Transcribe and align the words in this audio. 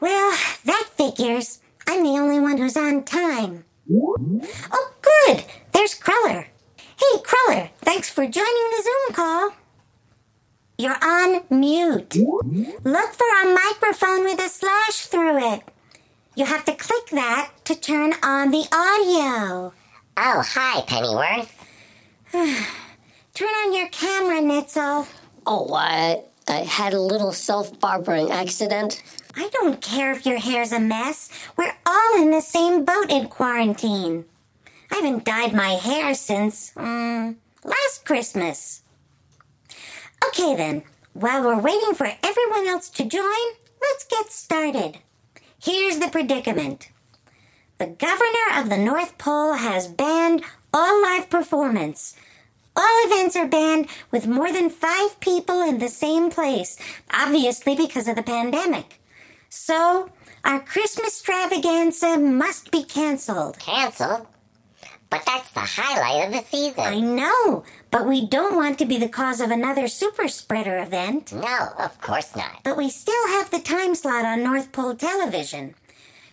Well, 0.00 0.36
that 0.64 0.88
figures. 0.96 1.60
I'm 1.86 2.02
the 2.02 2.18
only 2.18 2.40
one 2.40 2.58
who's 2.58 2.76
on 2.76 3.04
time. 3.04 3.64
Oh, 3.92 4.92
good. 5.02 5.44
There's 5.72 5.94
Cruller. 5.94 6.46
Hey, 6.76 7.20
Cruller, 7.22 7.70
thanks 7.78 8.08
for 8.08 8.26
joining 8.26 8.70
the 8.76 8.82
Zoom 8.82 9.14
call. 9.14 9.50
You're 10.78 10.96
on 11.02 11.42
mute. 11.50 12.16
Look 12.16 13.12
for 13.12 13.42
a 13.42 13.54
microphone 13.54 14.24
with 14.24 14.40
a 14.40 14.48
slash 14.48 15.06
through 15.06 15.52
it. 15.54 15.62
You 16.34 16.46
have 16.46 16.64
to 16.64 16.74
click 16.74 17.06
that 17.10 17.50
to 17.64 17.74
turn 17.74 18.14
on 18.22 18.50
the 18.50 18.66
audio. 18.72 19.74
Oh, 20.16 20.42
hi, 20.46 20.80
Pennyworth. 20.82 21.54
Turn 23.34 23.48
on 23.48 23.74
your 23.74 23.88
camera, 23.88 24.40
Nitzel. 24.40 25.06
Oh, 25.46 25.74
I, 25.74 26.22
I 26.48 26.58
had 26.60 26.94
a 26.94 27.00
little 27.00 27.32
self 27.32 27.78
barbering 27.80 28.30
accident. 28.30 29.02
I 29.40 29.48
don't 29.54 29.80
care 29.80 30.12
if 30.12 30.26
your 30.26 30.38
hair's 30.38 30.70
a 30.70 30.78
mess. 30.78 31.30
We're 31.56 31.74
all 31.86 32.22
in 32.22 32.30
the 32.30 32.42
same 32.42 32.84
boat 32.84 33.10
in 33.10 33.28
quarantine. 33.28 34.26
I 34.92 34.96
haven't 34.96 35.24
dyed 35.24 35.54
my 35.54 35.70
hair 35.70 36.12
since, 36.12 36.72
um, 36.76 37.38
last 37.64 38.04
Christmas. 38.04 38.82
Okay 40.26 40.54
then, 40.54 40.82
while 41.14 41.42
we're 41.42 41.58
waiting 41.58 41.94
for 41.94 42.12
everyone 42.22 42.66
else 42.66 42.90
to 42.90 43.04
join, 43.06 43.46
let's 43.80 44.04
get 44.04 44.30
started. 44.30 44.98
Here's 45.58 46.00
the 46.00 46.08
predicament. 46.08 46.90
The 47.78 47.86
governor 47.86 48.60
of 48.60 48.68
the 48.68 48.76
North 48.76 49.16
Pole 49.16 49.54
has 49.54 49.88
banned 49.88 50.42
all 50.74 51.00
live 51.00 51.30
performance. 51.30 52.14
All 52.76 53.06
events 53.06 53.36
are 53.36 53.48
banned 53.48 53.86
with 54.10 54.26
more 54.26 54.52
than 54.52 54.68
five 54.68 55.18
people 55.20 55.62
in 55.62 55.78
the 55.78 55.88
same 55.88 56.28
place, 56.28 56.76
obviously 57.10 57.74
because 57.74 58.06
of 58.06 58.16
the 58.16 58.22
pandemic. 58.22 58.99
So, 59.50 60.08
our 60.44 60.60
Christmas 60.60 61.08
extravaganza 61.08 62.18
must 62.18 62.70
be 62.70 62.84
canceled. 62.84 63.58
Canceled? 63.58 64.28
But 65.10 65.26
that's 65.26 65.50
the 65.50 65.60
highlight 65.60 66.28
of 66.28 66.32
the 66.32 66.48
season. 66.48 66.84
I 66.84 67.00
know, 67.00 67.64
but 67.90 68.06
we 68.06 68.24
don't 68.24 68.54
want 68.54 68.78
to 68.78 68.86
be 68.86 68.96
the 68.96 69.08
cause 69.08 69.40
of 69.40 69.50
another 69.50 69.88
super 69.88 70.28
spreader 70.28 70.78
event. 70.78 71.32
No, 71.32 71.68
of 71.80 72.00
course 72.00 72.36
not. 72.36 72.62
But 72.62 72.76
we 72.76 72.90
still 72.90 73.26
have 73.26 73.50
the 73.50 73.58
time 73.58 73.96
slot 73.96 74.24
on 74.24 74.44
North 74.44 74.70
Pole 74.70 74.94
television. 74.94 75.74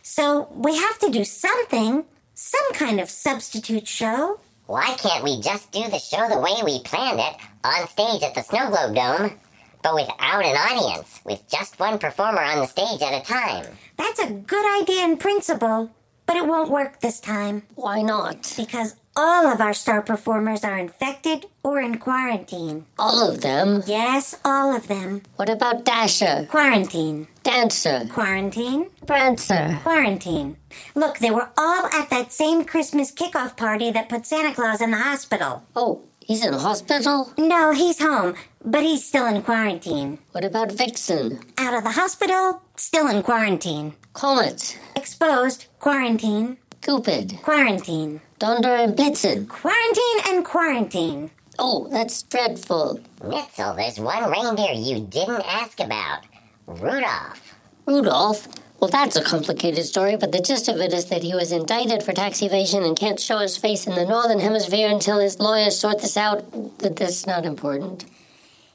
So 0.04 0.48
we 0.54 0.78
have 0.78 1.00
to 1.00 1.10
do 1.10 1.24
something, 1.24 2.06
some 2.36 2.74
kind 2.74 3.00
of 3.00 3.10
substitute 3.10 3.88
show. 3.88 4.40
Why 4.68 4.96
can't 5.00 5.24
we 5.24 5.42
just 5.42 5.72
do 5.72 5.90
the 5.90 5.98
show 5.98 6.30
the 6.30 6.40
way 6.40 6.54
we 6.64 6.84
planned 6.84 7.20
it, 7.20 7.36
on 7.64 7.88
stage 7.88 8.22
at 8.22 8.36
the 8.36 8.44
Snow 8.44 8.70
Globe 8.70 8.94
Dome, 8.94 9.40
but 9.88 9.96
without 9.96 10.44
an 10.44 10.56
audience, 10.58 11.22
with 11.24 11.48
just 11.50 11.80
one 11.80 11.98
performer 11.98 12.42
on 12.42 12.60
the 12.60 12.66
stage 12.68 13.02
at 13.02 13.22
a 13.22 13.26
time? 13.26 13.66
That's 13.98 14.20
a 14.20 14.32
good 14.32 14.82
idea 14.82 15.06
in 15.06 15.16
principle, 15.18 15.92
but 16.26 16.36
it 16.36 16.46
won't 16.46 16.70
work 16.70 17.00
this 17.00 17.20
time 17.22 17.64
Why 17.76 18.02
not? 18.02 18.54
because 18.58 18.96
all 19.16 19.48
of 19.48 19.62
our 19.62 19.74
star 19.74 20.02
performers 20.02 20.64
are 20.66 20.78
infected 20.78 21.46
or 21.64 21.80
in 21.80 21.98
quarantine. 22.00 22.86
All 23.00 23.30
of 23.30 23.40
them? 23.42 23.82
Yes, 23.88 24.36
all 24.44 24.76
of 24.76 24.88
them. 24.90 25.22
What 25.38 25.50
about 25.50 25.86
Dasher, 25.86 26.46
Quarantine. 26.50 27.28
Dancer, 27.44 28.08
Quarantine. 28.12 28.90
Prancer? 29.08 29.80
Quarantine. 29.84 30.58
Look, 30.96 31.20
they 31.20 31.32
were 31.32 31.50
all 31.58 31.86
at 31.88 32.10
that 32.10 32.34
same 32.34 32.66
Christmas 32.66 33.12
kickoff 33.12 33.56
party 33.56 33.90
that 33.92 34.10
put 34.10 34.26
Santa 34.26 34.54
Claus 34.54 34.82
in 34.82 34.92
the 34.92 34.98
hospital. 34.98 35.64
Oh, 35.76 36.02
he's 36.28 36.46
in 36.46 36.54
hospital? 36.54 37.32
No, 37.38 37.72
he's 37.72 38.00
home, 38.00 38.36
but 38.64 38.84
he's 38.84 39.06
still 39.08 39.26
in 39.26 39.42
quarantine. 39.42 40.20
What 40.34 40.44
about 40.46 40.72
Vixen? 40.72 41.40
Out 41.58 41.74
of 41.74 41.84
the 41.84 41.92
hospital, 41.92 42.62
still 42.76 43.08
in 43.08 43.24
quarantine. 43.24 43.94
Comet, 44.14 44.78
Exposed, 44.96 45.66
quarantine, 45.80 46.58
Cupid, 46.82 47.40
quarantine. 47.44 48.22
Donder 48.40 48.70
and 48.76 48.96
Blitzen? 48.96 49.48
Quarantine 49.48 50.20
and 50.28 50.46
quarantine. 50.46 51.32
Oh, 51.60 51.88
that's 51.92 52.22
dreadful. 52.24 53.00
Nitzel, 53.22 53.76
there's 53.76 54.00
one 54.00 54.30
reindeer 54.30 54.74
you 54.74 55.00
didn't 55.00 55.44
ask 55.48 55.80
about. 55.80 56.22
Rudolph. 56.68 57.56
Rudolph? 57.88 58.48
Well, 58.80 58.92
that's 58.92 59.16
a 59.16 59.24
complicated 59.24 59.86
story, 59.86 60.18
but 60.18 60.32
the 60.32 60.40
gist 60.40 60.68
of 60.68 60.78
it 60.78 60.94
is 60.94 61.06
that 61.06 61.24
he 61.24 61.34
was 61.34 61.52
indicted 61.52 62.04
for 62.04 62.14
tax 62.14 62.44
evasion 62.44 62.84
and 62.84 62.96
can't 62.96 63.20
show 63.20 63.40
his 63.40 63.58
face 63.58 63.88
in 63.88 63.96
the 63.96 64.06
Northern 64.06 64.40
Hemisphere 64.40 64.88
until 64.88 65.18
his 65.18 65.40
lawyers 65.40 65.80
sort 65.80 66.00
this 66.00 66.16
out. 66.16 66.46
But 66.78 66.96
that's 66.96 67.26
not 67.26 67.44
important. 67.44 68.06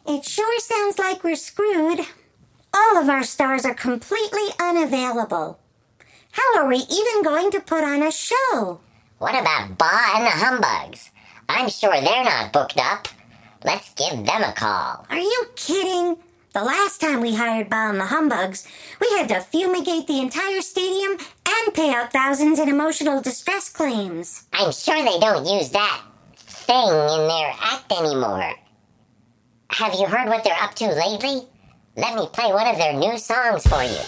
It 0.04 0.24
sure 0.24 0.58
sounds 0.58 0.98
like 0.98 1.22
we're 1.22 1.36
screwed. 1.36 2.00
All 2.74 2.98
of 2.98 3.08
our 3.08 3.22
stars 3.22 3.64
are 3.64 3.74
completely 3.74 4.48
unavailable. 4.58 5.60
How 6.32 6.58
are 6.58 6.66
we 6.66 6.78
even 6.78 7.22
going 7.22 7.52
to 7.52 7.60
put 7.60 7.84
on 7.84 8.02
a 8.02 8.10
show? 8.10 8.80
What 9.18 9.40
about 9.40 9.78
Bah 9.78 10.14
and 10.16 10.26
the 10.26 10.30
Humbugs? 10.30 11.10
I'm 11.48 11.68
sure 11.68 11.92
they're 11.92 12.24
not 12.24 12.52
booked 12.52 12.78
up. 12.78 13.06
Let's 13.64 13.94
give 13.94 14.26
them 14.26 14.42
a 14.42 14.52
call. 14.52 15.06
Are 15.10 15.18
you 15.18 15.44
kidding? 15.54 16.16
The 16.54 16.62
last 16.62 17.00
time 17.00 17.22
we 17.22 17.34
hired 17.34 17.70
Bah 17.70 17.88
and 17.88 17.98
the 17.98 18.04
Humbugs, 18.04 18.68
we 19.00 19.08
had 19.16 19.26
to 19.30 19.40
fumigate 19.40 20.06
the 20.06 20.20
entire 20.20 20.60
stadium 20.60 21.12
and 21.48 21.74
pay 21.74 21.94
out 21.94 22.12
thousands 22.12 22.58
in 22.58 22.68
emotional 22.68 23.22
distress 23.22 23.70
claims. 23.70 24.44
I'm 24.52 24.70
sure 24.70 25.02
they 25.02 25.18
don't 25.18 25.46
use 25.46 25.70
that 25.70 26.02
thing 26.36 26.88
in 26.88 27.28
their 27.28 27.54
act 27.58 27.90
anymore. 27.90 28.52
Have 29.70 29.94
you 29.94 30.04
heard 30.04 30.28
what 30.28 30.44
they're 30.44 30.62
up 30.62 30.74
to 30.74 30.88
lately? 30.88 31.48
Let 31.96 32.16
me 32.16 32.28
play 32.30 32.52
one 32.52 32.66
of 32.66 32.76
their 32.76 32.92
new 32.92 33.16
songs 33.16 33.66
for 33.66 33.82
you. 33.82 34.02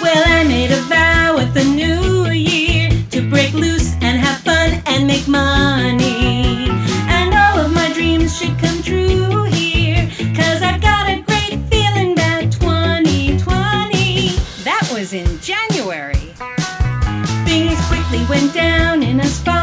Well, 0.00 0.24
I 0.24 0.44
made 0.46 0.70
a 0.70 0.82
vow 0.82 1.38
at 1.38 1.52
the 1.52 1.64
new 1.64 2.30
year 2.30 2.90
to 3.10 3.28
break 3.28 3.52
loose 3.54 3.75
and 3.75 3.75
have 3.75 3.75
fun 4.46 4.80
and 4.86 5.06
make 5.08 5.26
money. 5.26 6.68
And 7.18 7.34
all 7.34 7.58
of 7.64 7.72
my 7.72 7.92
dreams 7.92 8.38
should 8.38 8.56
come 8.58 8.80
true 8.80 9.42
here. 9.42 10.08
Cause 10.36 10.62
I've 10.62 10.80
got 10.80 11.08
a 11.08 11.20
great 11.22 11.58
feeling 11.68 12.12
about 12.12 12.52
2020. 12.52 14.28
That 14.62 14.88
was 14.94 15.12
in 15.12 15.28
January. 15.40 16.32
Things 17.44 17.78
quickly 17.88 18.24
went 18.30 18.54
down 18.54 19.02
in 19.02 19.18
a 19.18 19.26
spiral. 19.26 19.55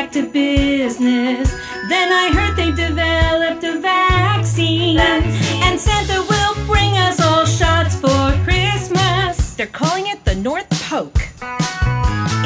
Back 0.00 0.12
to 0.12 0.26
business. 0.26 1.52
Then 1.90 2.10
I 2.10 2.30
heard 2.32 2.56
they 2.56 2.70
developed 2.70 3.62
a 3.64 3.78
vaccine. 3.80 4.98
And 4.98 5.78
Santa 5.78 6.22
will 6.22 6.54
bring 6.64 6.92
us 6.96 7.20
all 7.20 7.44
shots 7.44 7.96
for 7.96 8.24
Christmas. 8.42 9.54
They're 9.56 9.66
calling 9.66 10.06
it 10.06 10.24
the 10.24 10.36
North 10.36 10.70
Poke. 10.88 11.22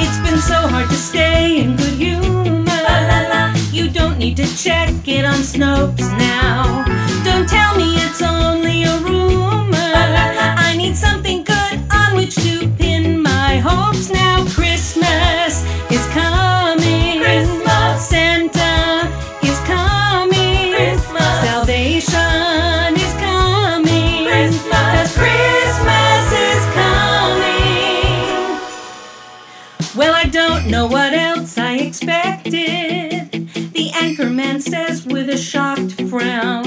It's 0.03 0.19
been 0.27 0.41
so 0.41 0.67
hard 0.67 0.89
to 0.89 0.97
stay 0.97 1.61
in 1.61 1.77
good 1.77 1.95
humor. 1.95 2.65
You 3.71 3.89
don't 3.89 4.19
need 4.19 4.37
to 4.39 4.47
check 4.57 5.07
it 5.07 5.25
on 5.25 5.39
Snopes 5.53 6.09
now. 6.19 6.85
Don't 7.23 7.49
tell 7.49 7.77
me 7.77 7.97
it's 8.05 8.21
only 8.21 8.34
a 35.35 35.37
shocked 35.37 36.01
frown 36.09 36.64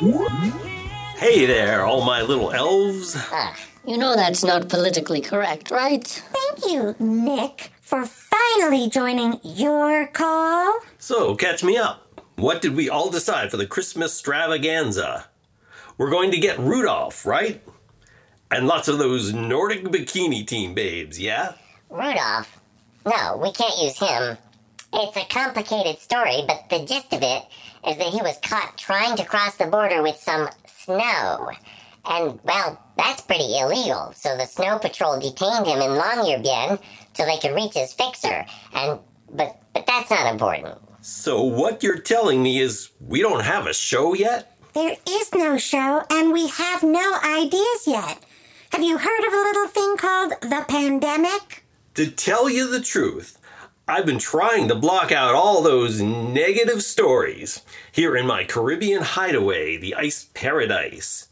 Hey 0.00 1.44
there, 1.46 1.84
all 1.84 2.04
my 2.04 2.22
little 2.22 2.52
elves. 2.52 3.16
Ugh. 3.32 3.56
You 3.84 3.98
know 3.98 4.14
that's 4.14 4.44
not 4.44 4.68
politically 4.68 5.20
correct, 5.20 5.72
right? 5.72 6.06
Thank 6.06 6.72
you, 6.72 6.94
Nick, 7.00 7.72
for 7.80 8.06
finally 8.06 8.88
joining 8.88 9.40
your 9.42 10.06
call. 10.06 10.78
So, 10.98 11.34
catch 11.34 11.64
me 11.64 11.76
up. 11.76 12.22
What 12.36 12.62
did 12.62 12.76
we 12.76 12.88
all 12.88 13.10
decide 13.10 13.50
for 13.50 13.56
the 13.56 13.66
Christmas 13.66 14.12
extravaganza? 14.12 15.26
We're 15.96 16.10
going 16.10 16.30
to 16.30 16.38
get 16.38 16.60
Rudolph, 16.60 17.26
right? 17.26 17.60
And 18.52 18.68
lots 18.68 18.86
of 18.86 18.98
those 18.98 19.32
Nordic 19.32 19.82
bikini 19.82 20.46
team 20.46 20.74
babes, 20.74 21.18
yeah? 21.18 21.54
Rudolph. 21.90 22.60
No, 23.04 23.36
we 23.42 23.50
can't 23.50 23.82
use 23.82 23.98
him. 23.98 24.38
It's 24.92 25.16
a 25.16 25.24
complicated 25.26 25.98
story, 25.98 26.44
but 26.46 26.68
the 26.70 26.86
gist 26.86 27.12
of 27.12 27.22
it 27.22 27.42
is 27.88 27.96
that 27.96 28.08
he 28.08 28.20
was 28.22 28.38
caught 28.42 28.76
trying 28.76 29.16
to 29.16 29.24
cross 29.24 29.56
the 29.56 29.66
border 29.66 30.02
with 30.02 30.16
some 30.16 30.48
snow. 30.66 31.50
And, 32.04 32.38
well, 32.42 32.80
that's 32.96 33.22
pretty 33.22 33.58
illegal, 33.58 34.12
so 34.14 34.36
the 34.36 34.46
snow 34.46 34.78
patrol 34.78 35.18
detained 35.18 35.66
him 35.66 35.80
in 35.80 35.98
Longyearbyen 35.98 36.80
till 37.14 37.26
they 37.26 37.38
could 37.38 37.54
reach 37.54 37.74
his 37.74 37.92
fixer. 37.92 38.46
And, 38.74 39.00
but, 39.30 39.60
but 39.74 39.86
that's 39.86 40.10
not 40.10 40.32
important. 40.32 40.78
So, 41.00 41.42
what 41.42 41.82
you're 41.82 41.98
telling 41.98 42.42
me 42.42 42.60
is 42.60 42.90
we 43.00 43.20
don't 43.20 43.44
have 43.44 43.66
a 43.66 43.74
show 43.74 44.14
yet? 44.14 44.56
There 44.74 44.96
is 45.08 45.34
no 45.34 45.58
show, 45.58 46.02
and 46.10 46.32
we 46.32 46.48
have 46.48 46.82
no 46.82 47.18
ideas 47.24 47.86
yet. 47.86 48.18
Have 48.72 48.82
you 48.82 48.98
heard 48.98 49.26
of 49.26 49.32
a 49.32 49.36
little 49.36 49.68
thing 49.68 49.96
called 49.96 50.32
the 50.42 50.64
pandemic? 50.68 51.64
To 51.94 52.10
tell 52.10 52.50
you 52.50 52.70
the 52.70 52.80
truth, 52.80 53.38
I've 53.88 54.04
been 54.04 54.18
trying 54.18 54.68
to 54.68 54.74
block 54.74 55.12
out 55.12 55.34
all 55.34 55.62
those 55.62 56.02
negative 56.02 56.82
stories 56.82 57.62
here 57.90 58.14
in 58.14 58.26
my 58.26 58.44
Caribbean 58.44 59.00
hideaway, 59.02 59.78
the 59.78 59.94
Ice 59.94 60.28
Paradise. 60.34 61.28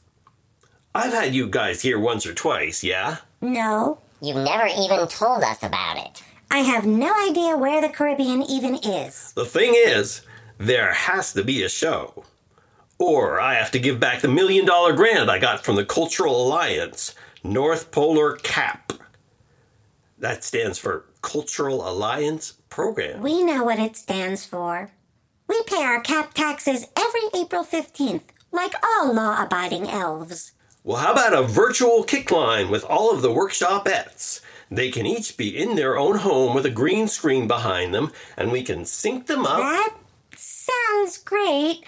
I've 0.94 1.12
had 1.12 1.35
you 1.35 1.49
guys 1.49 1.82
here 1.82 1.99
once 1.99 2.25
or 2.25 2.32
twice, 2.32 2.82
yeah? 2.82 3.19
No. 3.43 3.99
You've 4.23 4.37
never 4.37 4.67
even 4.69 5.06
told 5.06 5.43
us 5.43 5.62
about 5.62 5.99
it. 5.99 6.23
I 6.50 6.61
have 6.61 6.87
no 6.87 7.12
idea 7.29 7.58
where 7.58 7.82
the 7.82 7.91
Caribbean 7.91 8.43
even 8.43 8.76
is. 8.76 9.32
The 9.32 9.44
thing 9.44 9.75
is, 9.76 10.23
there 10.56 10.94
has 10.94 11.35
to 11.35 11.44
be 11.44 11.62
a 11.62 11.69
show. 11.69 12.25
Or 12.99 13.38
I 13.38 13.56
have 13.56 13.70
to 13.73 13.79
give 13.79 14.00
back 14.00 14.23
the 14.23 14.29
million 14.29 14.64
dollar 14.64 14.94
grant 14.94 15.29
I 15.29 15.38
got 15.38 15.62
from 15.62 15.76
the 15.76 15.85
Cultural 15.85 16.47
Alliance, 16.47 17.14
North 17.44 17.91
Polar 17.91 18.37
CAP. 18.37 18.94
That 20.19 20.43
stands 20.43 20.79
for 20.79 21.05
Cultural 21.26 21.87
Alliance 21.87 22.52
Program. 22.70 23.20
We 23.20 23.43
know 23.43 23.64
what 23.64 23.81
it 23.81 23.96
stands 23.96 24.46
for. 24.46 24.93
We 25.49 25.61
pay 25.64 25.82
our 25.82 26.00
cap 26.00 26.34
taxes 26.34 26.87
every 26.96 27.28
April 27.34 27.64
15th, 27.64 28.23
like 28.52 28.75
all 28.81 29.12
law 29.12 29.43
abiding 29.43 29.88
elves. 29.88 30.52
Well, 30.84 30.99
how 30.99 31.12
about 31.12 31.34
a 31.34 31.43
virtual 31.43 32.05
kick 32.05 32.31
line 32.31 32.70
with 32.70 32.84
all 32.84 33.12
of 33.12 33.23
the 33.23 33.28
workshopettes? 33.28 34.40
They 34.70 34.93
can 34.93 35.05
each 35.05 35.37
be 35.37 35.49
in 35.49 35.75
their 35.75 35.99
own 35.99 36.19
home 36.19 36.55
with 36.55 36.64
a 36.64 36.70
green 36.70 37.08
screen 37.08 37.49
behind 37.49 37.93
them, 37.93 38.12
and 38.37 38.52
we 38.52 38.62
can 38.62 38.85
sync 38.85 39.26
them 39.26 39.45
up. 39.45 39.59
That 39.59 39.97
sounds 40.37 41.18
great, 41.18 41.83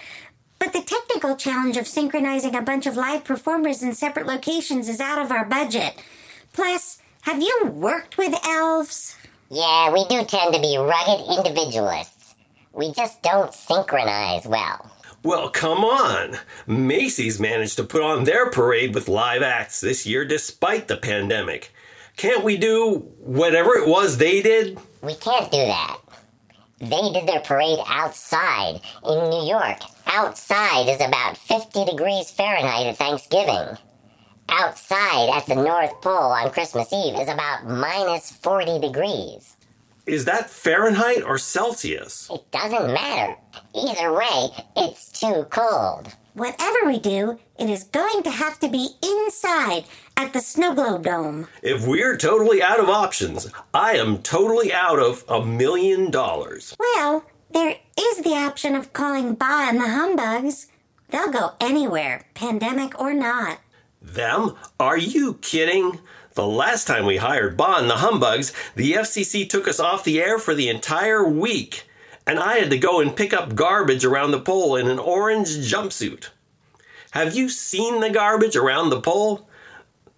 but 0.59 0.73
the 0.73 0.81
technical 0.81 1.37
challenge 1.37 1.77
of 1.77 1.87
synchronizing 1.87 2.55
a 2.55 2.61
bunch 2.61 2.85
of 2.85 2.97
live 2.97 3.23
performers 3.23 3.81
in 3.83 3.93
separate 3.93 4.27
locations 4.27 4.89
is 4.89 4.99
out 4.99 5.23
of 5.23 5.31
our 5.31 5.45
budget. 5.45 6.03
Plus, 6.51 6.99
have 7.21 7.41
you 7.41 7.71
worked 7.71 8.17
with 8.17 8.35
elves? 8.45 9.15
Yeah, 9.49 9.91
we 9.91 10.05
do 10.05 10.23
tend 10.25 10.53
to 10.53 10.61
be 10.61 10.77
rugged 10.77 11.25
individualists. 11.27 12.35
We 12.71 12.91
just 12.93 13.23
don't 13.23 13.51
synchronize 13.51 14.45
well. 14.45 14.91
Well, 15.23 15.49
come 15.49 15.79
on. 15.79 16.37
Macy's 16.67 17.39
managed 17.39 17.75
to 17.77 17.83
put 17.83 18.03
on 18.03 18.23
their 18.25 18.51
parade 18.51 18.93
with 18.93 19.07
live 19.07 19.41
acts 19.41 19.81
this 19.81 20.05
year 20.05 20.23
despite 20.23 20.87
the 20.87 20.97
pandemic. 20.97 21.73
Can't 22.15 22.43
we 22.43 22.57
do 22.57 22.99
whatever 23.19 23.75
it 23.75 23.87
was 23.87 24.17
they 24.17 24.41
did? 24.41 24.77
We 25.01 25.15
can't 25.15 25.51
do 25.51 25.57
that. 25.57 25.97
They 26.79 27.11
did 27.11 27.27
their 27.27 27.41
parade 27.41 27.79
outside 27.87 28.81
in 29.03 29.29
New 29.29 29.47
York. 29.49 29.79
Outside 30.05 30.87
is 30.87 31.01
about 31.01 31.37
50 31.37 31.85
degrees 31.85 32.29
Fahrenheit 32.29 32.85
at 32.85 32.97
Thanksgiving. 32.97 33.77
Outside 34.51 35.29
at 35.29 35.45
the 35.45 35.55
North 35.55 36.01
Pole 36.01 36.31
on 36.31 36.51
Christmas 36.51 36.91
Eve 36.91 37.15
is 37.19 37.29
about 37.29 37.67
minus 37.67 38.31
40 38.31 38.79
degrees. 38.79 39.55
Is 40.05 40.25
that 40.25 40.49
Fahrenheit 40.49 41.21
or 41.23 41.37
Celsius? 41.37 42.29
It 42.33 42.49
doesn't 42.51 42.91
matter. 42.93 43.35
Either 43.75 44.11
way, 44.11 44.49
it's 44.75 45.11
too 45.11 45.45
cold. 45.51 46.15
Whatever 46.33 46.87
we 46.87 46.99
do, 46.99 47.37
it 47.59 47.69
is 47.69 47.83
going 47.83 48.23
to 48.23 48.31
have 48.31 48.59
to 48.59 48.69
be 48.69 48.89
inside 49.03 49.83
at 50.17 50.33
the 50.33 50.41
Snow 50.41 50.73
Globe 50.73 51.03
Dome. 51.03 51.47
If 51.61 51.85
we're 51.85 52.17
totally 52.17 52.61
out 52.61 52.79
of 52.79 52.89
options, 52.89 53.51
I 53.73 53.93
am 53.93 54.23
totally 54.23 54.73
out 54.73 54.99
of 54.99 55.23
a 55.29 55.45
million 55.45 56.09
dollars. 56.09 56.75
Well, 56.79 57.23
there 57.51 57.75
is 57.99 58.17
the 58.23 58.33
option 58.35 58.75
of 58.75 58.93
calling 58.93 59.35
Bah 59.35 59.67
and 59.69 59.79
the 59.79 59.89
Humbugs. 59.89 60.67
They'll 61.09 61.31
go 61.31 61.51
anywhere, 61.59 62.25
pandemic 62.33 62.99
or 62.99 63.13
not. 63.13 63.59
Them? 64.01 64.55
Are 64.79 64.97
you 64.97 65.35
kidding? 65.35 65.99
The 66.33 66.47
last 66.47 66.87
time 66.87 67.05
we 67.05 67.17
hired 67.17 67.57
Bond 67.57 67.89
the 67.89 67.97
Humbugs, 67.97 68.53
the 68.75 68.93
FCC 68.93 69.49
took 69.49 69.67
us 69.67 69.79
off 69.79 70.03
the 70.03 70.21
air 70.21 70.39
for 70.39 70.53
the 70.55 70.69
entire 70.69 71.27
week, 71.27 71.83
and 72.25 72.39
I 72.39 72.59
had 72.59 72.69
to 72.69 72.77
go 72.77 73.01
and 73.01 73.15
pick 73.15 73.33
up 73.33 73.55
garbage 73.55 74.05
around 74.05 74.31
the 74.31 74.39
pole 74.39 74.75
in 74.75 74.87
an 74.87 74.99
orange 74.99 75.49
jumpsuit. 75.49 76.29
Have 77.11 77.35
you 77.35 77.49
seen 77.49 77.99
the 77.99 78.09
garbage 78.09 78.55
around 78.55 78.89
the 78.89 79.01
pole? 79.01 79.49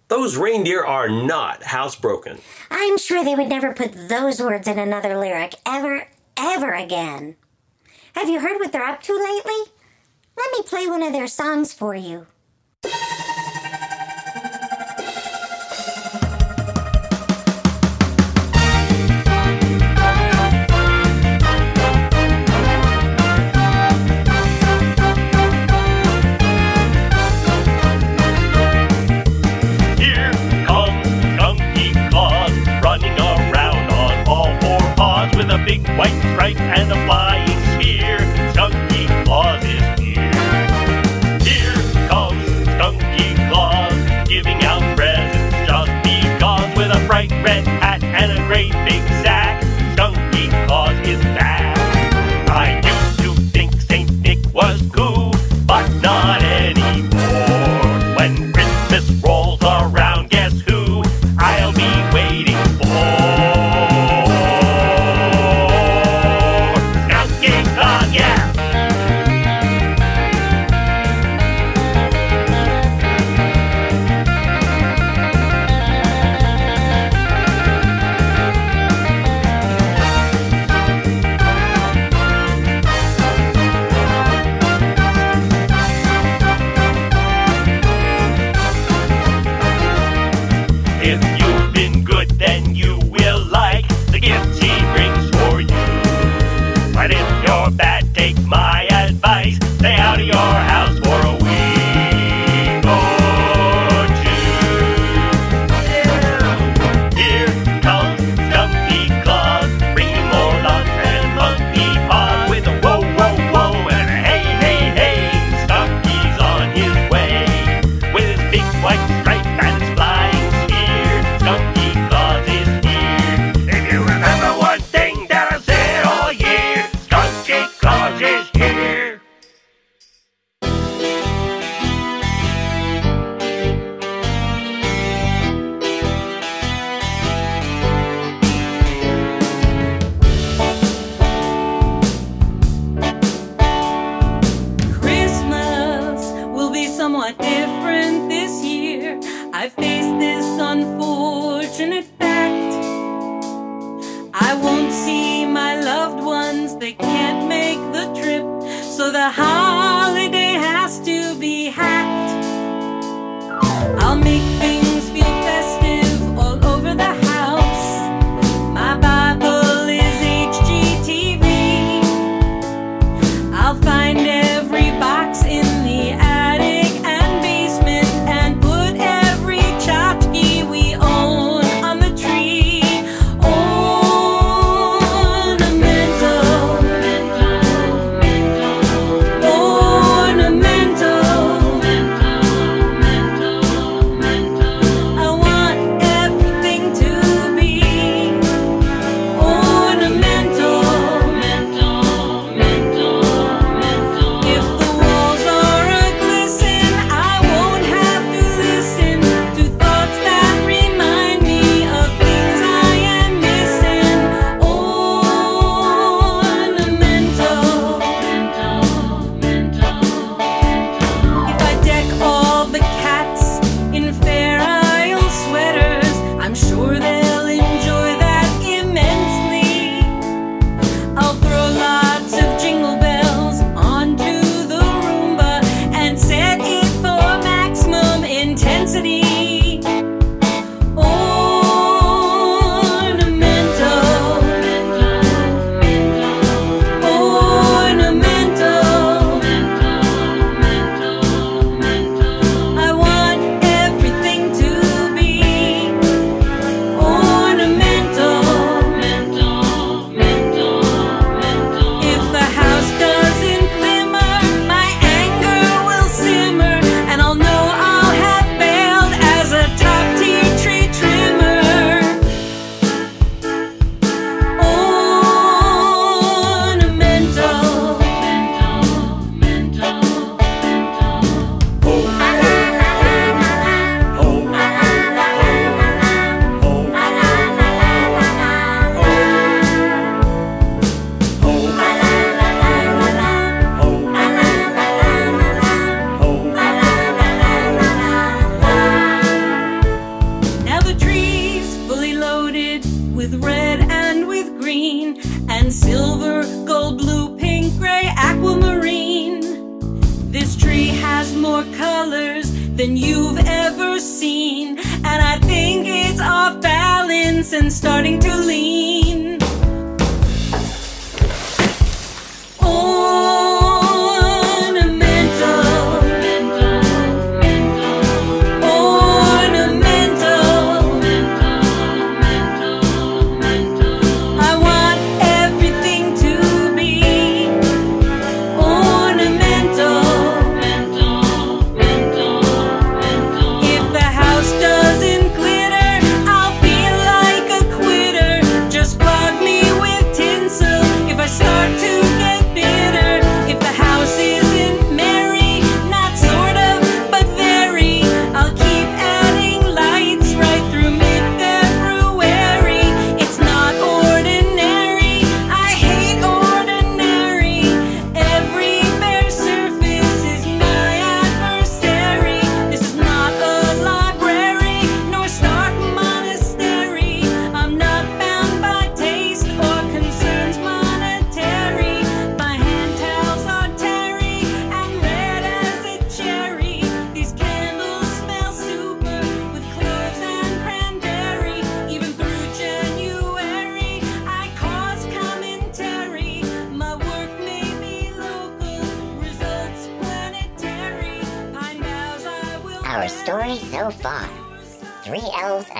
Those 0.10 0.36
reindeer 0.36 0.84
are 0.84 1.08
not 1.08 1.62
housebroken. 1.62 2.42
I'm 2.70 2.98
sure 2.98 3.24
they 3.24 3.34
would 3.34 3.48
never 3.48 3.74
put 3.74 4.10
those 4.10 4.42
words 4.42 4.68
in 4.68 4.78
another 4.78 5.18
lyric 5.18 5.56
ever, 5.66 6.08
ever 6.36 6.74
again. 6.74 7.38
Have 8.14 8.28
you 8.28 8.42
heard 8.42 8.60
what 8.60 8.74
they're 8.74 8.84
up 8.84 9.02
to 9.04 9.14
lately? 9.14 9.72
Let 10.38 10.52
me 10.52 10.64
play 10.64 10.86
one 10.86 11.02
of 11.02 11.14
their 11.14 11.28
songs 11.28 11.74
for 11.74 11.96
you. 11.96 12.28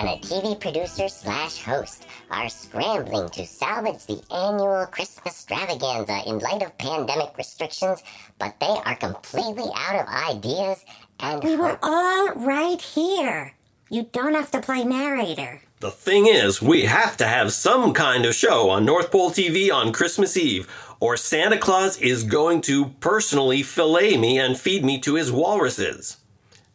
And 0.02 0.10
a 0.10 0.26
TV 0.26 0.58
producer 0.58 1.08
slash 1.08 1.62
host 1.62 2.06
are 2.30 2.48
scrambling 2.48 3.28
to 3.30 3.46
salvage 3.46 4.04
the 4.06 4.20
annual 4.34 4.84
Christmas 4.86 5.26
extravaganza 5.26 6.22
in 6.26 6.40
light 6.40 6.62
of 6.62 6.76
pandemic 6.76 7.36
restrictions, 7.38 8.02
but 8.40 8.58
they 8.58 8.66
are 8.84 8.96
completely 8.96 9.70
out 9.76 10.00
of 10.00 10.08
ideas 10.08 10.84
and 11.20 11.42
We 11.44 11.54
were 11.54 11.68
hope. 11.68 11.78
all 11.84 12.32
right 12.34 12.82
here. 12.82 13.54
You 13.90 14.08
don't 14.10 14.34
have 14.34 14.50
to 14.50 14.60
play 14.60 14.82
narrator. 14.84 15.62
The 15.78 15.92
thing 15.92 16.26
is, 16.26 16.60
we 16.60 16.82
have 16.86 17.16
to 17.18 17.26
have 17.26 17.52
some 17.52 17.92
kind 17.94 18.24
of 18.24 18.34
show 18.34 18.70
on 18.70 18.84
North 18.84 19.12
Pole 19.12 19.30
TV 19.30 19.72
on 19.72 19.92
Christmas 19.92 20.36
Eve, 20.36 20.68
or 20.98 21.16
Santa 21.16 21.58
Claus 21.58 21.96
is 21.98 22.24
going 22.24 22.60
to 22.62 22.86
personally 22.98 23.62
fillet 23.62 24.16
me 24.16 24.38
and 24.38 24.58
feed 24.58 24.84
me 24.84 24.98
to 25.00 25.14
his 25.14 25.30
walruses. 25.30 26.16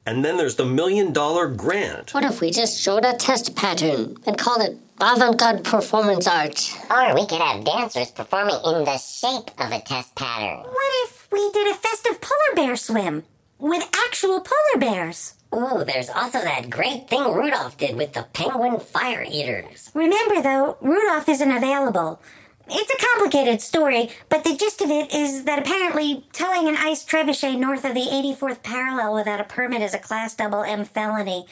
And 0.08 0.24
then 0.24 0.38
there's 0.38 0.56
the 0.56 0.63
million 0.65 1.12
dollar 1.12 1.50
grant. 1.50 2.13
What 2.13 2.24
if 2.24 2.39
we 2.39 2.50
just 2.50 2.80
showed 2.82 3.04
a 3.04 3.12
test 3.13 3.58
pattern 3.58 4.15
and 4.26 4.38
called 4.38 4.62
it 4.62 4.78
avant-garde 5.02 5.65
performance 5.65 6.26
art? 6.26 6.74
Or 6.89 7.13
we 7.13 7.28
could 7.28 7.41
have 7.41 7.65
dancers 7.65 8.12
performing 8.12 8.56
in 8.56 8.86
the 8.86 8.98
shape 9.00 9.52
of 9.60 9.70
a 9.70 9.82
test 9.82 10.15
pattern. 10.15 10.60
What 10.63 10.93
if 11.04 11.28
we 11.30 11.52
did 11.52 11.67
a 11.67 11.76
festive 11.76 12.22
polar 12.22 12.56
bear 12.56 12.78
swim 12.78 13.26
with 13.60 13.84
actual 14.08 14.39
polar 14.39 14.80
bears? 14.80 15.34
Ooh, 15.54 15.84
there's 15.84 16.10
also 16.10 16.39
that 16.39 16.70
great 16.70 17.10
thing 17.10 17.34
Rudolph 17.34 17.78
did 17.78 17.98
with 17.98 18.13
the 18.13 18.28
penguin 18.32 18.80
fire 18.80 19.26
eaters. 19.30 19.91
Remember, 19.93 20.41
though, 20.41 20.78
Rudolph 20.80 21.28
isn't 21.28 21.52
available. 21.52 22.22
It's 22.70 22.92
a 22.92 23.06
complicated 23.14 23.62
story, 23.62 24.10
but 24.28 24.44
the 24.44 24.56
gist 24.56 24.82
of 24.82 24.90
it 24.90 25.14
is 25.14 25.46
that 25.46 25.60
apparently 25.60 26.26
towing 26.34 26.68
an 26.68 26.76
ice 26.76 27.06
trebuchet 27.06 27.58
north 27.58 27.86
of 27.86 27.94
the 27.94 28.02
84th 28.02 28.62
parallel 28.62 29.14
without 29.14 29.40
a 29.40 29.46
permit 29.46 29.82
is 29.82 29.94
a 29.94 30.00
class 30.00 30.36
double 30.36 30.64
M 30.64 30.84
felony. 30.84 31.46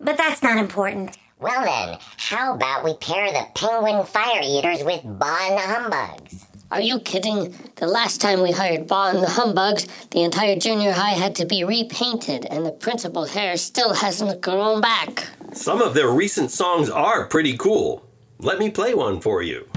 But 0.00 0.16
that's 0.16 0.42
not 0.42 0.56
important. 0.56 1.18
Well 1.38 1.64
then, 1.64 1.98
how 2.16 2.54
about 2.54 2.82
we 2.82 2.94
pair 2.94 3.30
the 3.30 3.46
penguin 3.54 4.06
fire 4.06 4.40
eaters 4.42 4.82
with 4.82 5.02
Bon 5.04 5.50
the 5.50 5.60
Humbugs? 5.60 6.46
Are 6.70 6.80
you 6.80 6.98
kidding? 6.98 7.54
The 7.76 7.86
last 7.86 8.22
time 8.22 8.40
we 8.40 8.50
hired 8.50 8.86
Bon 8.86 9.20
the 9.20 9.28
Humbugs, 9.28 9.86
the 10.12 10.22
entire 10.22 10.56
junior 10.58 10.92
high 10.92 11.10
had 11.10 11.34
to 11.36 11.44
be 11.44 11.62
repainted, 11.62 12.46
and 12.46 12.64
the 12.64 12.72
principal's 12.72 13.34
hair 13.34 13.58
still 13.58 13.92
hasn't 13.92 14.40
grown 14.40 14.80
back. 14.80 15.28
Some 15.52 15.82
of 15.82 15.92
their 15.92 16.10
recent 16.10 16.50
songs 16.50 16.88
are 16.88 17.26
pretty 17.26 17.58
cool. 17.58 18.08
Let 18.38 18.58
me 18.58 18.70
play 18.70 18.94
one 18.94 19.20
for 19.20 19.42
you. 19.42 19.68
You 19.68 19.73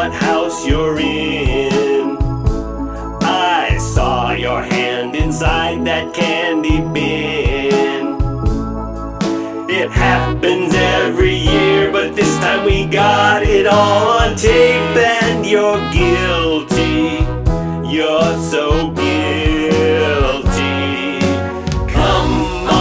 what 0.00 0.12
house 0.14 0.66
you're 0.66 0.98
in. 0.98 2.16
I 3.22 3.76
saw 3.76 4.32
your 4.32 4.62
hand 4.62 5.14
inside 5.14 5.84
that 5.84 6.14
candy 6.14 6.80
bin. 6.94 8.16
It 9.68 9.90
happens 9.90 10.72
every 10.74 11.36
year, 11.36 11.92
but 11.92 12.16
this 12.16 12.34
time 12.38 12.64
we 12.64 12.86
got 12.86 13.42
it 13.42 13.66
all 13.66 14.20
on 14.20 14.36
tape, 14.36 14.96
and 14.96 15.44
you're 15.44 15.82
guilty. 15.92 17.20
You're 17.94 18.38
so 18.52 18.90
guilty. 18.92 19.60
Come 21.92 22.32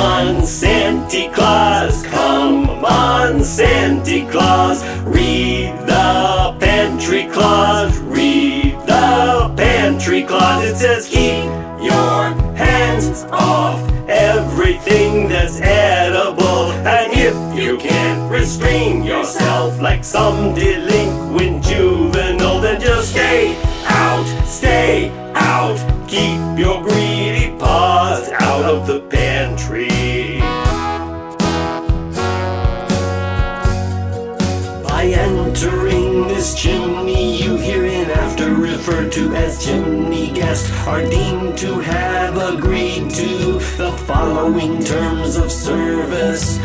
on, 0.06 0.46
Santa 0.46 1.30
Claus, 1.36 2.02
come 2.04 2.70
on, 2.86 3.44
Santa 3.44 4.26
Claus. 4.32 4.89
Clause, 7.40 7.98
read 8.00 8.74
the 8.86 9.54
pantry 9.56 10.26
clause. 10.26 10.66
It 10.66 10.76
says, 10.76 11.08
keep 11.08 11.46
your 11.82 12.34
hands 12.54 13.24
off 13.32 13.80
everything 14.10 15.30
that's 15.30 15.62
edible. 15.62 16.74
And 16.86 17.14
if 17.14 17.58
you 17.58 17.78
can't 17.78 18.30
restrain 18.30 19.04
yourself 19.06 19.80
like 19.80 20.04
some 20.04 20.54
delinquent 20.54 21.64
juvenile, 21.64 22.60
then 22.60 22.82
just 22.82 23.12
stay 23.12 23.56
out, 23.86 24.26
stay 24.46 25.10
out. 25.34 25.78
Keep 26.10 26.60
your 26.60 26.84
greedy 26.84 27.58
paws 27.58 28.28
out 28.32 28.66
of 28.66 28.86
the 28.86 29.00
pantry. 29.00 29.99
To 39.20 39.36
as 39.36 39.66
chimney 39.66 40.32
guests 40.32 40.72
are 40.88 41.02
deemed 41.02 41.58
to 41.58 41.80
have 41.80 42.38
agreed 42.38 43.10
to 43.10 43.59
the 43.90 43.98
following 43.98 44.84
terms 44.84 45.38
of 45.38 45.52
service. 45.52 46.60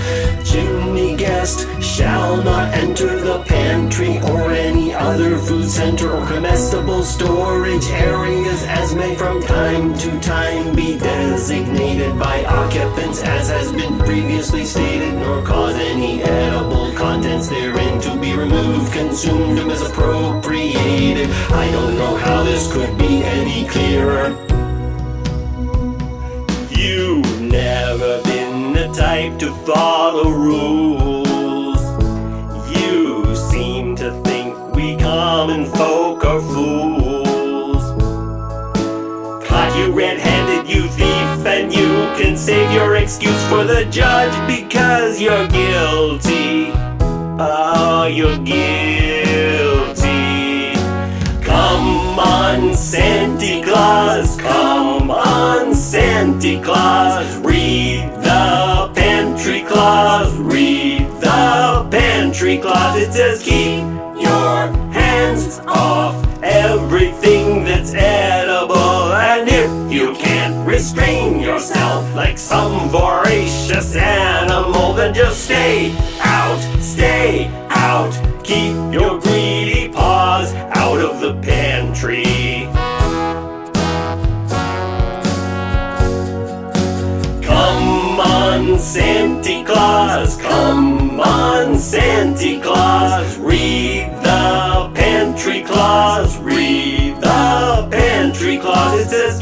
Chimney 0.45 1.17
guest 1.17 1.67
shall 1.83 2.43
not 2.43 2.75
enter 2.75 3.21
the 3.21 3.43
pantry 3.45 4.19
or 4.31 4.51
any 4.51 4.93
other 4.93 5.39
food 5.39 5.69
center 5.69 6.11
or 6.11 6.27
comestible 6.27 7.03
storage 7.03 7.87
areas 7.87 8.63
as 8.65 8.95
may 8.95 9.15
from 9.15 9.41
time 9.43 9.97
to 9.99 10.21
time 10.21 10.75
be 10.75 10.99
designated 10.99 12.19
by 12.19 12.45
occupants 12.45 13.23
as 13.23 13.49
has 13.49 13.73
been 13.73 13.99
previously 14.01 14.65
stated, 14.65 15.15
nor 15.15 15.43
cause 15.43 15.77
any 15.77 16.23
edible 16.23 16.93
contents 16.93 17.49
therein 17.49 18.01
to 18.01 18.15
be 18.21 18.35
removed, 18.35 18.93
consumed, 18.93 19.59
or 19.59 19.67
misappropriated. 19.67 21.31
I 21.53 21.71
don't 21.71 21.97
know 21.97 22.17
how 22.17 22.43
this 22.43 22.71
could 22.73 22.99
be 22.99 23.25
any 23.25 23.67
clearer. 23.67 24.54
Type 28.95 29.37
to 29.41 29.53
follow 29.67 30.31
rules. 30.31 31.83
You 32.71 33.35
seem 33.35 33.97
to 33.97 34.13
think 34.23 34.57
we 34.75 34.97
common 34.97 35.67
folk 35.67 36.25
are 36.25 36.41
fools. 36.41 37.83
Caught 39.45 39.77
you 39.77 39.93
red-handed, 39.93 40.73
you 40.73 40.87
thief, 40.89 41.45
and 41.45 41.73
you 41.75 41.89
can 42.17 42.37
save 42.37 42.71
your 42.73 42.95
excuse 42.95 43.43
for 43.49 43.65
the 43.65 43.85
judge 43.87 44.35
because 44.47 45.21
you're 45.21 45.49
guilty. 45.49 46.71
Oh, 47.41 48.07
you're 48.07 48.39
guilty. 48.45 48.75
Come 51.43 52.19
on, 52.21 52.75
Santa 52.75 53.61
Claus, 53.65 54.37
come 54.37 55.11
on, 55.11 55.75
Santa 55.75 56.63
Claus. 56.63 57.44
Pantry 59.45 59.69
clause, 59.69 60.35
read 60.39 61.07
the 61.21 61.87
pantry 61.91 62.57
clause. 62.57 62.97
It 62.97 63.13
says 63.13 63.43
keep 63.43 63.83
your 64.19 64.73
hands 64.91 65.59
off 65.67 66.17
everything 66.43 67.63
that's 67.63 67.93
edible. 67.93 69.13
And 69.13 69.47
if 69.47 69.93
you 69.93 70.15
can't 70.15 70.67
restrain 70.67 71.41
yourself 71.41 72.11
like 72.15 72.39
some 72.39 72.89
voracious 72.89 73.95
animal, 73.97 74.95
then 74.95 75.13
just 75.13 75.45
stay 75.45 75.95
out, 76.21 76.59
stay 76.81 77.49
out. 77.69 78.15
Keep 78.45 78.95
your 78.95 79.21
greedy 79.21 79.91
paws 79.91 80.55
out 80.55 81.01
of 81.01 81.21
the 81.21 81.35
pantry. 81.43 82.34
Santa 88.85 89.65
Claus, 89.65 90.37
come 90.37 91.19
on, 91.19 91.79
Santa 91.79 92.61
Claus. 92.61 93.39
Read 93.39 94.13
the 94.23 94.93
pantry 94.95 95.63
clause, 95.63 96.37
read 96.39 97.17
the 97.17 97.89
pantry 97.91 98.59
clause. 98.59 99.01
It 99.01 99.09
says, 99.09 99.41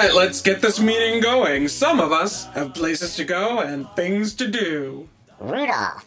right, 0.00 0.14
let's 0.14 0.40
get 0.40 0.62
this 0.62 0.80
meeting 0.80 1.20
going. 1.20 1.68
Some 1.68 2.00
of 2.00 2.10
us 2.10 2.46
have 2.46 2.72
places 2.72 3.16
to 3.16 3.24
go 3.24 3.60
and 3.60 3.86
things 3.96 4.32
to 4.34 4.48
do. 4.48 5.08
Rudolph, 5.38 6.06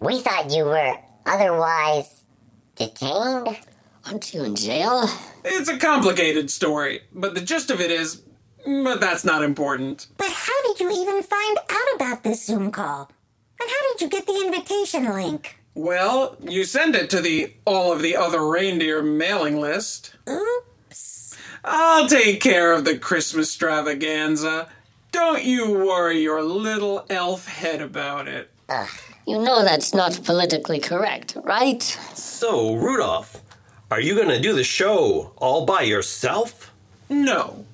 we 0.00 0.20
thought 0.20 0.50
you 0.50 0.64
were 0.64 0.94
otherwise 1.26 2.22
detained. 2.76 3.58
Aren't 4.06 4.32
you 4.34 4.44
in 4.44 4.54
jail? 4.54 5.08
It's 5.44 5.68
a 5.68 5.76
complicated 5.76 6.50
story, 6.50 7.00
but 7.12 7.34
the 7.34 7.40
gist 7.40 7.70
of 7.70 7.80
it 7.80 7.90
is, 7.90 8.22
but 8.64 9.00
that's 9.00 9.24
not 9.24 9.42
important. 9.42 10.06
But 10.16 10.30
how 10.30 10.62
did 10.66 10.80
you 10.80 10.90
even 10.90 11.22
find 11.22 11.58
out 11.68 11.94
about 11.96 12.22
this 12.22 12.46
Zoom 12.46 12.70
call? 12.70 13.10
And 13.60 13.70
how 13.70 13.92
did 13.92 14.02
you 14.02 14.08
get 14.08 14.26
the 14.26 14.40
invitation 14.44 15.12
link? 15.12 15.58
Well, 15.74 16.36
you 16.40 16.64
send 16.64 16.94
it 16.94 17.10
to 17.10 17.20
the 17.20 17.54
all 17.64 17.92
of 17.92 18.02
the 18.02 18.14
other 18.16 18.46
reindeer 18.46 19.02
mailing 19.02 19.60
list. 19.60 20.14
Oops. 20.28 20.71
I'll 21.64 22.08
take 22.08 22.40
care 22.40 22.72
of 22.72 22.84
the 22.84 22.98
Christmas 22.98 23.48
extravaganza. 23.48 24.68
Don't 25.12 25.44
you 25.44 25.70
worry 25.72 26.20
your 26.20 26.42
little 26.42 27.04
elf 27.08 27.46
head 27.46 27.80
about 27.80 28.26
it. 28.28 28.50
Ah. 28.68 28.90
You 29.26 29.38
know 29.38 29.62
that's 29.62 29.94
not 29.94 30.20
politically 30.24 30.80
correct, 30.80 31.36
right? 31.44 31.80
So, 32.14 32.74
Rudolph, 32.74 33.40
are 33.90 34.00
you 34.00 34.16
gonna 34.16 34.40
do 34.40 34.52
the 34.52 34.64
show 34.64 35.32
all 35.36 35.64
by 35.64 35.82
yourself? 35.82 36.72
No. 37.08 37.64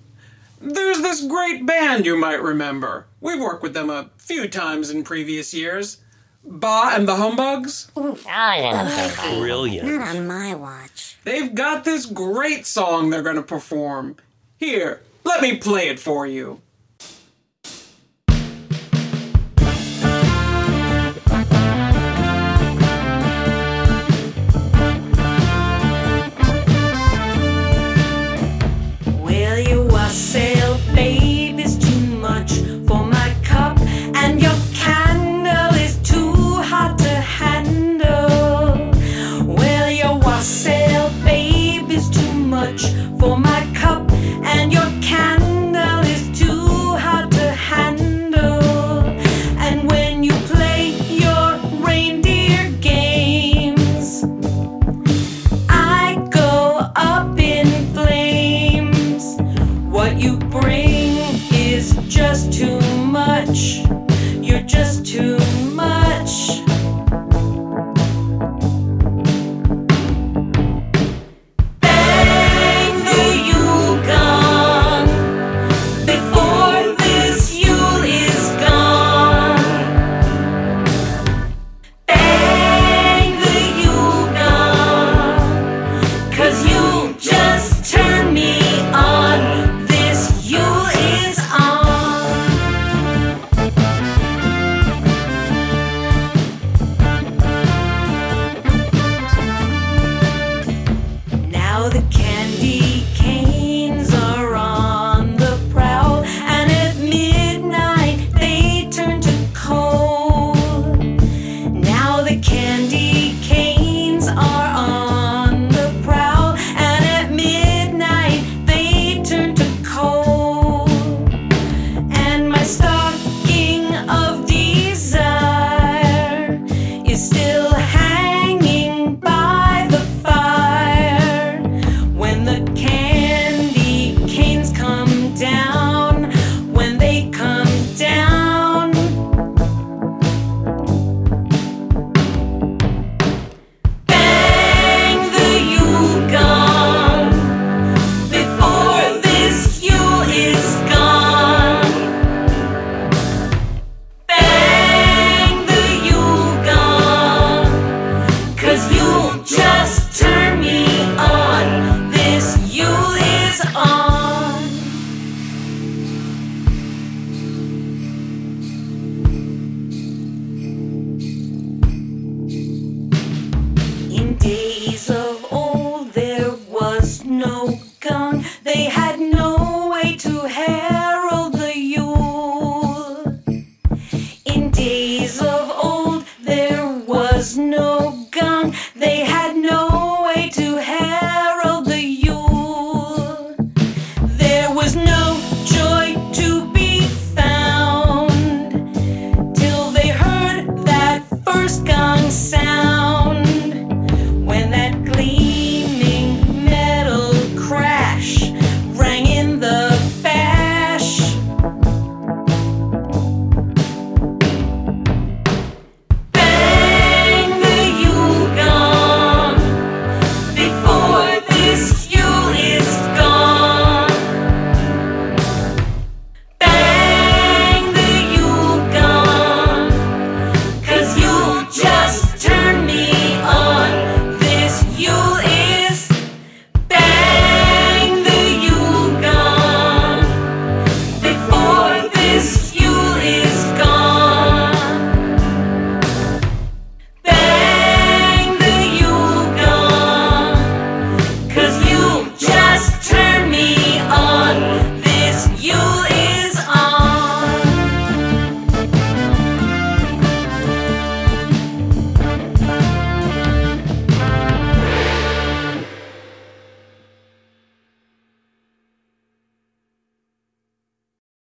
There's 0.60 1.00
this 1.00 1.24
great 1.24 1.64
band 1.64 2.04
you 2.04 2.16
might 2.18 2.42
remember. 2.42 3.06
We've 3.20 3.40
worked 3.40 3.62
with 3.62 3.72
them 3.72 3.88
a 3.88 4.10
few 4.18 4.48
times 4.48 4.90
in 4.90 5.04
previous 5.04 5.54
years. 5.54 5.98
Bah 6.44 6.92
and 6.94 7.08
the 7.08 7.16
Humbugs. 7.16 7.90
Oh, 7.96 8.18
yeah. 8.26 9.38
Brilliant. 9.38 9.88
Not 9.88 10.16
on 10.16 10.26
my 10.26 10.54
watch. 10.54 11.07
They've 11.28 11.54
got 11.54 11.84
this 11.84 12.06
great 12.06 12.64
song 12.64 13.10
they're 13.10 13.20
going 13.20 13.36
to 13.36 13.42
perform. 13.42 14.16
Here, 14.56 15.02
let 15.24 15.42
me 15.42 15.58
play 15.58 15.90
it 15.90 16.00
for 16.00 16.26
you. 16.26 16.62